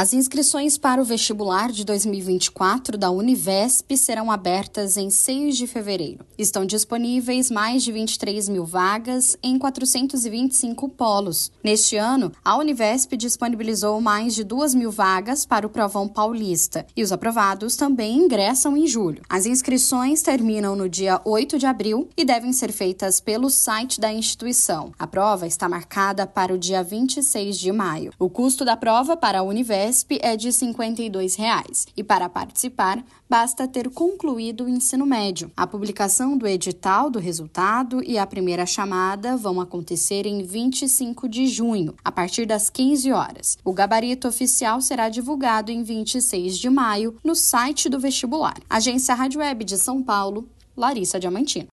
[0.00, 6.24] As inscrições para o vestibular de 2024 da Univesp serão abertas em 6 de fevereiro.
[6.38, 11.50] Estão disponíveis mais de 23 mil vagas em 425 polos.
[11.64, 17.02] Neste ano, a Univesp disponibilizou mais de 2 mil vagas para o Provão Paulista e
[17.02, 19.22] os aprovados também ingressam em julho.
[19.28, 24.12] As inscrições terminam no dia 8 de abril e devem ser feitas pelo site da
[24.12, 24.92] instituição.
[24.96, 28.12] A prova está marcada para o dia 26 de maio.
[28.16, 33.02] O custo da prova para a Univesp Unifesp é de 52 reais, e para participar
[33.28, 35.50] basta ter concluído o ensino médio.
[35.56, 41.46] A publicação do edital do resultado e a primeira chamada vão acontecer em 25 de
[41.46, 43.56] junho, a partir das 15 horas.
[43.64, 48.58] O gabarito oficial será divulgado em 26 de maio no site do vestibular.
[48.68, 51.68] Agência Rádio Web de São Paulo, Larissa Diamantino.